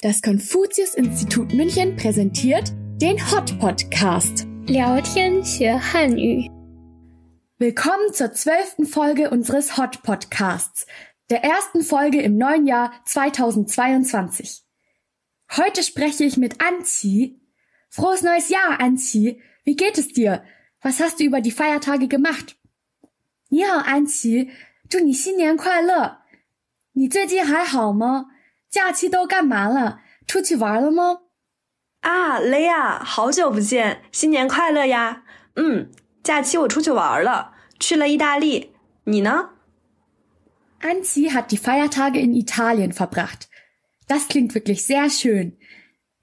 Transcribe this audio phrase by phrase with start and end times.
[0.00, 4.46] Das Konfuzius-Institut München präsentiert den Hot Podcast.
[4.68, 6.48] 聊天学汉语。
[7.58, 10.86] Willkommen zur zwölften Folge unseres Hot Podcasts,
[11.30, 14.62] der ersten Folge im neuen Jahr 2022.
[15.56, 17.40] Heute spreche ich mit Anzi.
[17.90, 19.42] Frohes neues Jahr, Anzi.
[19.64, 20.44] Wie geht es dir?
[20.80, 22.54] Was hast du über die Feiertage gemacht?
[23.48, 24.48] 你好，安琪，
[24.88, 26.18] 祝你新年快乐。
[26.92, 28.26] 你最近还好吗？
[28.69, 30.01] 假期都干嘛了？
[30.25, 31.19] 出去玩了吗？
[32.01, 35.23] 啊，雷亚，好久不见，新年快乐呀！
[35.55, 35.89] 嗯，
[36.23, 38.73] 假期我出去玩了，去了意大利。
[39.05, 39.49] 你呢？
[40.81, 43.47] Anzi hat die Feiertage in Italien verbracht.
[44.07, 45.57] Das klingt wirklich sehr schön.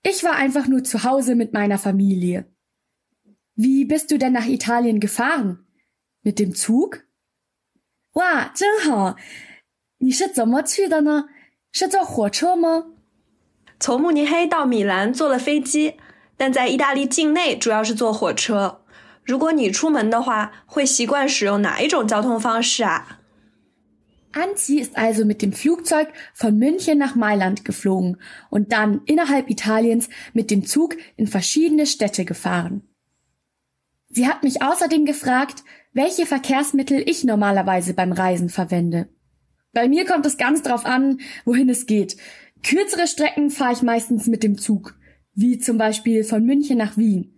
[0.02, 2.46] Ich war einfach nur zu Hause mit meiner Familie.
[3.54, 5.66] Wie bist du denn nach Italien gefahren?
[6.22, 7.04] Mit dem Zug?
[8.12, 9.16] 哇，真好！
[9.98, 11.28] 你是怎么去的呢？
[11.74, 12.86] 是坐火车吗？
[13.78, 15.95] 从慕尼黑到米兰坐了飞机，
[16.36, 18.82] 但在意大利境内主要是坐火车。
[19.24, 23.20] 如果你出门的话，会习惯使用哪一种交通方式啊？
[24.32, 28.16] Anzi ist also mit dem Flugzeug von München nach Mailand geflogen
[28.48, 32.82] und dann innerhalb Italiens mit dem Zug in verschiedene Städte gefahren.
[34.09, 39.09] Sie hat mich außerdem gefragt, welche Verkehrsmittel ich normalerweise beim Reisen verwende.
[39.74, 42.16] Bei mir kommt es ganz drauf an, wohin es geht.
[42.62, 44.95] Kürzere Strecken fahre ich meistens mit dem Zug,
[45.34, 47.34] wie zum Beispiel von München nach Wien.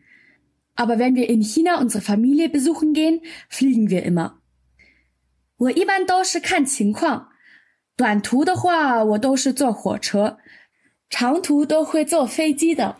[0.74, 4.38] Aber wenn wir in China unsere Familie besuchen gehen, fliegen wir immer.
[5.58, 7.28] 我一般都是看情况，
[7.96, 10.38] 短途的话我都是坐火车，
[11.08, 12.96] 长途都会坐飞机的。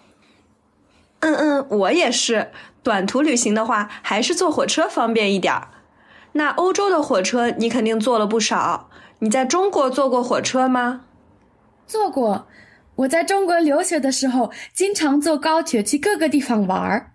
[1.21, 2.51] 嗯嗯，我也是。
[2.83, 5.69] 短途旅行的话，还是坐火车方便一点儿。
[6.33, 8.91] 那欧洲的火车你肯定坐了不少。
[9.21, 11.07] 你在中国坐过火车吗？
[11.87, 12.49] 坐过。
[12.95, 17.13] 我在中国留学的时候，经常坐高铁去各个地方玩儿。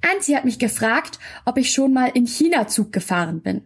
[0.00, 3.62] Antje hat mich gefragt, ob ich schon mal in China Zug gefahren bin.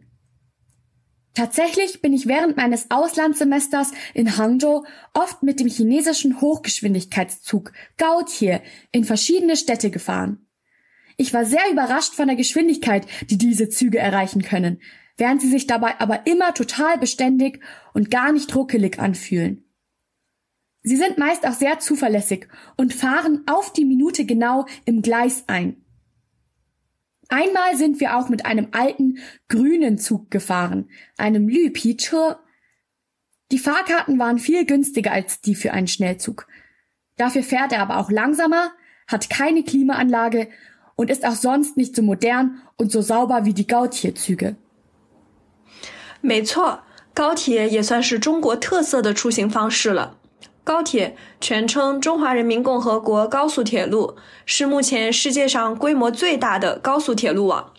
[1.34, 8.60] Tatsächlich bin ich während meines Auslandssemesters in Hangzhou oft mit dem chinesischen Hochgeschwindigkeitszug Gaotie
[8.92, 10.46] in verschiedene Städte gefahren.
[11.16, 14.80] Ich war sehr überrascht von der Geschwindigkeit, die diese Züge erreichen können,
[15.17, 17.61] während sie sich dabei aber immer total beständig
[17.93, 19.63] und gar nicht ruckelig anfühlen.
[20.83, 22.47] Sie sind meist auch sehr zuverlässig
[22.77, 25.83] und fahren auf die Minute genau im Gleis ein.
[27.29, 29.17] Einmal sind wir auch mit einem alten
[29.49, 32.39] grünen Zug gefahren, einem Lüpi-Chur.
[33.51, 36.47] Die Fahrkarten waren viel günstiger als die für einen Schnellzug.
[37.17, 38.71] Dafür fährt er aber auch langsamer,
[39.07, 40.47] hat keine Klimaanlage
[40.95, 44.55] und ist auch sonst nicht so modern und so sauber wie die Gautier-Züge.
[46.21, 46.81] 没错，
[47.13, 50.17] 高铁也算是中国特色的出行方式了。
[50.63, 57.71] 高铁全称中华人民共和国高速铁路，是目前世界上规模最大的高速铁路网。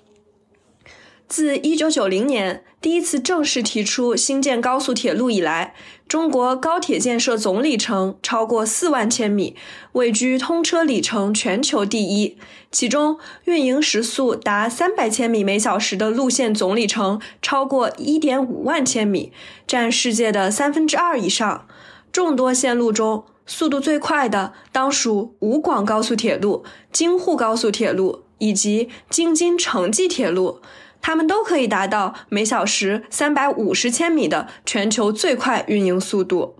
[1.26, 5.74] 自1990年第一次正式提出新建高速铁路以来，
[6.08, 9.54] 中国高铁建设总里程超过四万千米，
[9.92, 12.38] 位居通车里程全球第一。
[12.72, 19.32] 其中，运营时速达三百千米每小时的路线总里程超过一点五万千米，
[19.66, 21.66] 占世界的三分之二以上。
[22.10, 30.62] 众多线路中，速度最快的当属武广高速铁路、京沪高速铁路以及京津城际铁路，
[31.01, 36.55] 它们都可以达到每小时三百五十千米的全球最快运营速度。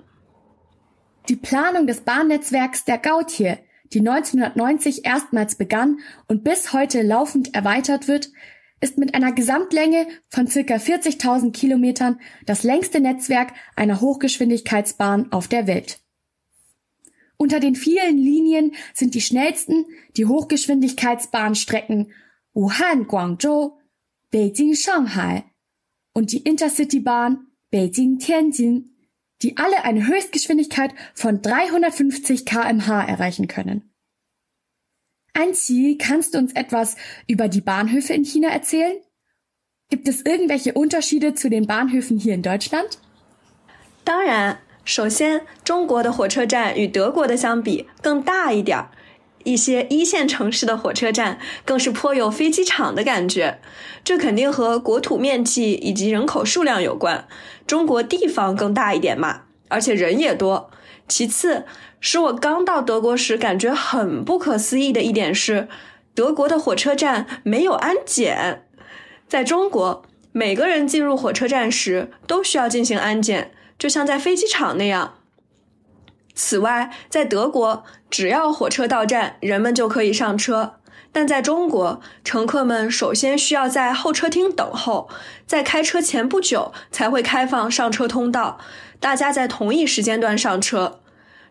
[1.29, 3.59] Die Planung des Bahnnetzwerks der Gautier,
[3.93, 8.29] die 1990 erstmals begann und bis heute laufend erweitert wird,
[8.81, 15.67] ist mit einer Gesamtlänge von circa 40.000 Kilometern das längste Netzwerk einer Hochgeschwindigkeitsbahn auf der
[15.67, 15.99] Welt.
[17.37, 19.85] Unter den vielen Linien sind die schnellsten
[20.17, 22.11] die Hochgeschwindigkeitsbahnstrecken
[22.53, 23.76] Wuhan-Guangzhou,
[24.31, 25.43] Beijing-Shanghai
[26.13, 28.89] und die Intercitybahn Beijing-Tianjin,
[29.41, 33.89] die alle eine Höchstgeschwindigkeit von 350 kmh erreichen können.
[35.33, 36.95] Anzi, kannst du uns etwas
[37.27, 38.97] über die Bahnhöfe in China erzählen?
[39.89, 42.99] Gibt es irgendwelche Unterschiede zu den Bahnhöfen hier in Deutschland?
[44.05, 48.91] 当然，首先，中国的火车站与德国的相比更大一点儿，
[49.48, 53.60] 一些一线城市的火车站更是颇有飞机场的感觉。
[54.04, 57.26] 这肯定和国土面积以及人口数量有关。
[57.66, 60.70] 中国地方更大一点嘛，而且人也多。
[61.08, 61.64] 其次，
[62.00, 65.68] 使我刚到德国时感觉很不可思议的一点是，
[66.14, 68.66] 德国的火车站没有安检。
[69.26, 75.14] 在中国，每个人进入火车站时都需要进行安检，就像在飞机场那样。
[76.38, 80.76] 此外，在德国，只要火车到站，人们就可以上车。
[81.10, 85.10] 但在中国，乘客们首先需要在候车厅等候，
[85.46, 88.60] 在开车前不久才会开放上车通道，
[89.00, 91.00] 大家在同一时间段上车，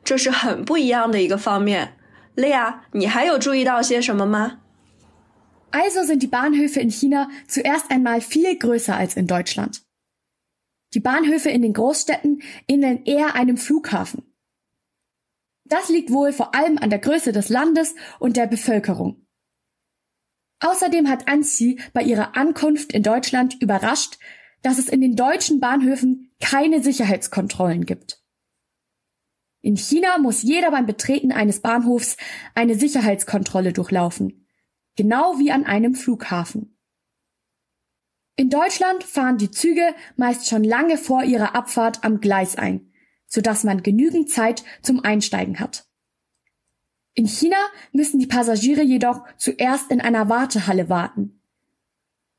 [0.05, 1.97] 这是很不一样的一个方面。
[2.35, 4.59] 莉亚，你还有注意到些什么吗
[5.71, 9.81] ？Also sind die Bahnhöfe in China zuerst einmal viel größer als in Deutschland.
[10.93, 14.26] Die Bahnhöfe in den Großstädten ähneln eher einem Flughafen.
[15.69, 19.25] Das liegt wohl vor allem an der Größe des Landes und der Bevölkerung.
[20.59, 24.17] Außerdem hat Anzi bei ihrer Ankunft in Deutschland überrascht,
[24.63, 28.23] dass es in den deutschen Bahnhöfen keine Sicherheitskontrollen gibt.
[29.61, 32.17] In China muss jeder beim Betreten eines Bahnhofs
[32.55, 34.47] eine Sicherheitskontrolle durchlaufen,
[34.95, 36.77] genau wie an einem Flughafen.
[38.35, 42.93] In Deutschland fahren die Züge meist schon lange vor ihrer Abfahrt am Gleis ein,
[43.27, 45.85] sodass man genügend Zeit zum Einsteigen hat.
[47.13, 47.57] In China
[47.91, 51.41] müssen die Passagiere jedoch zuerst in einer Wartehalle warten.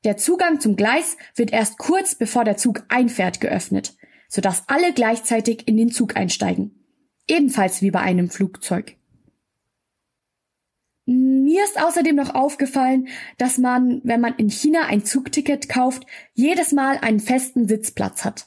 [0.05, 3.97] Der Zugang zum Gleis wird erst kurz bevor der Zug einfährt geöffnet,
[4.29, 6.85] sodass alle gleichzeitig in den Zug einsteigen.
[7.27, 8.97] Ebenfalls wie bei einem Flugzeug.
[11.07, 13.09] Mir ist außerdem noch aufgefallen,
[13.39, 18.47] dass man, wenn man in China ein Zugticket kauft, jedes Mal einen festen Sitzplatz hat.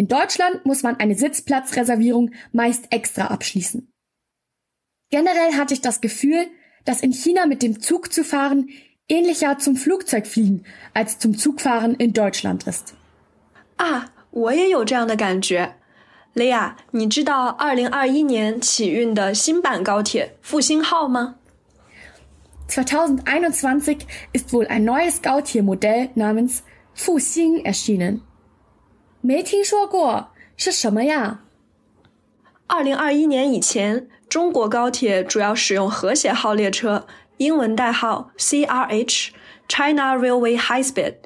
[0.00, 3.90] In Deutschland muss man eine Sitzplatzreservierung meist extra abschließen.
[5.10, 6.48] Generell hatte ich das Gefühl,
[6.84, 8.68] dass in China mit dem Zug zu fahren
[9.08, 12.94] ähnlicher zum Flugzeugfliegen als zum Zugfahren in Deutschland ist.
[13.78, 15.76] Ah, 我也有这样的感觉。
[16.34, 21.36] 雷亚，你知道二零二一年启运的新版高铁复兴号吗？
[22.68, 26.62] 2021 ist wohl ein neues Gautier-Modell namens
[26.94, 28.20] Fuxing erschienen.
[29.23, 31.41] 没听说过，是什么呀？
[32.65, 37.05] 二零二一年以前，中国高铁主要使用和谐号列车，
[37.37, 41.17] 英文代号 CRH（China Railway High Speed），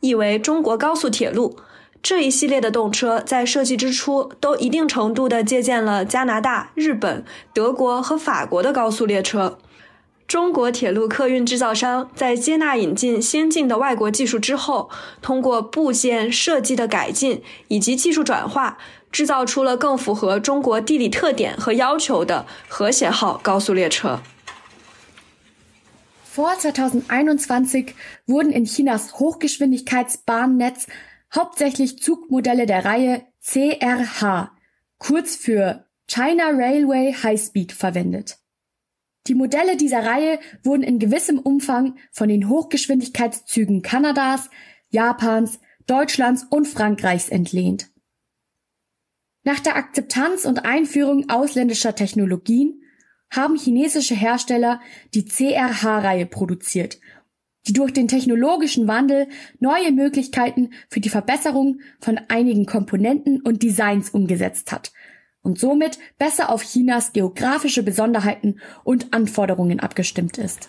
[0.00, 1.56] 意为中国高速铁路。
[2.02, 7.24] 这一系列的动车在设计之初都一定程度的借鉴了加拿大、日本、
[7.54, 9.58] 德国和法国的高速列车。
[10.30, 14.88] 中国铁路客运制造商在接纳引进先进的外国技术之后，
[15.20, 18.78] 通过部件设计的改进以及技术转化，
[19.10, 24.20] 制造出了更符合中国地理特点和要求的和谐号高速列车。
[26.32, 27.94] Vor 2021
[28.28, 30.86] wurden in Chinas Hochgeschwindigkeitsbahnnetz
[31.34, 34.50] hauptsächlich Zugmodelle der Reihe CRH,
[34.96, 38.36] kurz für China Railway High Speed, verwendet.
[39.26, 44.48] Die Modelle dieser Reihe wurden in gewissem Umfang von den Hochgeschwindigkeitszügen Kanadas,
[44.88, 47.90] Japans, Deutschlands und Frankreichs entlehnt.
[49.42, 52.82] Nach der Akzeptanz und Einführung ausländischer Technologien
[53.30, 54.80] haben chinesische Hersteller
[55.14, 56.98] die CRH-Reihe produziert,
[57.66, 59.28] die durch den technologischen Wandel
[59.58, 64.92] neue Möglichkeiten für die Verbesserung von einigen Komponenten und Designs umgesetzt hat
[65.41, 70.67] und somit besser auf Chinas geografische Besonderheiten und Anforderungen abgestimmt ist.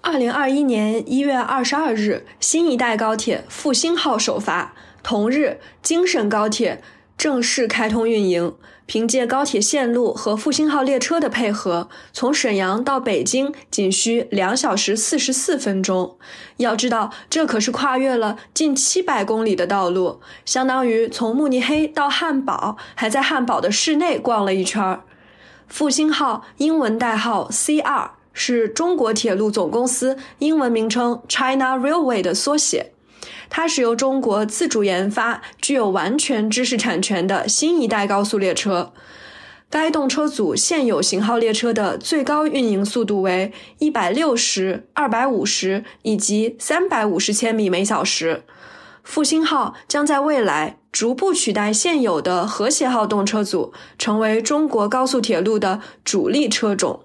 [0.00, 4.72] 二零二一年一月二十二日，新一代高铁复兴号首发。
[5.02, 6.80] 同日，京沈高铁
[7.17, 8.53] 正式开通运营。
[8.85, 16.17] 凭借高铁线路和复兴号列车的配合，从沈阳到北京仅需两小时四十四分钟。
[16.55, 25.01] 要知道，这可是跨越了近七百公里的道路，相当于从慕尼黑到汉堡，还在汉堡的市内逛了一圈。
[25.67, 32.93] 复兴号英文代号 CR 是中国铁路总公司英文名称 China Railway 的缩写。
[33.49, 38.93] 它是由中国自主研发、具有完全知识产权的新一代高速列车。
[39.69, 48.43] 该动车组现有型号列车的最高运营速度为一百六十、二百五十以及三百五十千米每小时。
[49.03, 57.01] 复兴号将在未来逐步取代现有的和谐号动车组，成为中国高速铁路的主力车种。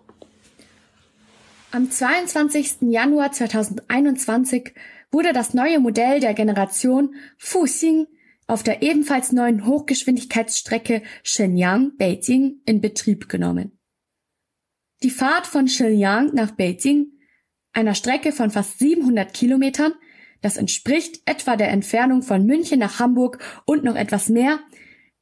[1.70, 2.74] Am 22.
[2.80, 4.72] Januar 2021
[5.12, 8.06] wurde das neue Modell der Generation Fuxing
[8.46, 13.78] auf der ebenfalls neuen Hochgeschwindigkeitsstrecke Shenyang-Beijing in Betrieb genommen.
[15.02, 17.12] Die Fahrt von Shenyang nach Beijing,
[17.72, 19.92] einer Strecke von fast 700 Kilometern,
[20.40, 24.60] das entspricht etwa der Entfernung von München nach Hamburg und noch etwas mehr,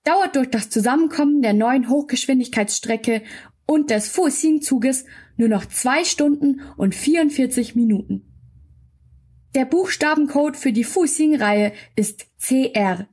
[0.04, 3.22] dauert durch das Zusammenkommen der neuen Hochgeschwindigkeitsstrecke
[3.66, 5.04] und des Fuxing-Zuges
[5.36, 8.29] nur noch zwei Stunden und 44 Minuten.
[9.54, 13.08] Der Buchstabencode für die Fuxing-Reihe ist CR,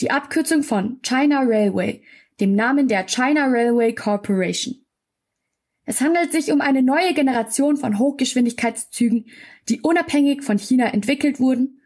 [0.00, 2.04] die Abkürzung von China Railway,
[2.38, 4.84] dem Namen der China Railway Corporation.
[5.84, 9.26] Es handelt sich um eine neue Generation von Hochgeschwindigkeitszügen,
[9.68, 11.80] die unabhängig von China entwickelt wurden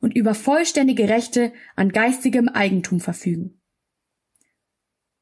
[0.00, 3.60] und über vollständige Rechte an geistigem Eigentum verfügen.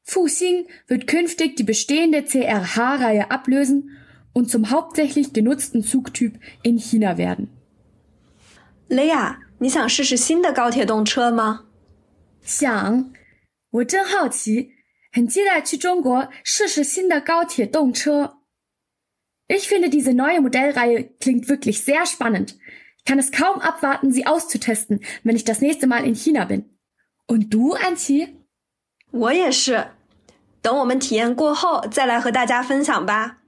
[0.01, 3.91] Fuxing wird künftig die bestehende CRH-Reihe ablösen
[4.33, 7.54] und zum hauptsächlich genutzten Zugtyp in China werden.
[8.89, 11.65] Lea, 你想试试新的高铁动车吗？
[12.41, 13.11] 想，
[13.71, 14.73] 我真好奇，
[15.11, 18.37] 很期待去中国试试新的高铁动车。
[19.47, 22.55] Ich finde diese neue Modellreihe klingt wirklich sehr spannend.
[22.97, 26.65] Ich kann es kaum abwarten, sie auszutesten, wenn ich das nächste Mal in China bin.
[27.27, 28.35] Und du, Anqi?
[29.11, 29.91] 我也是。
[30.61, 33.43] 等我们体验过后再来和大家分享吧。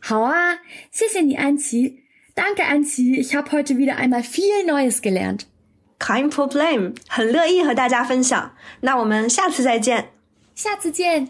[0.00, 0.60] 好啊，
[0.90, 2.01] 谢谢你，安琪。
[2.35, 3.17] Danke, Anzi.
[3.17, 5.47] Ich habe heute wieder einmal viel Neues gelernt.
[5.99, 8.55] Kein Problem，很乐意和大家分享。
[8.81, 10.09] 那我们下次再见。
[10.53, 11.29] 下次见。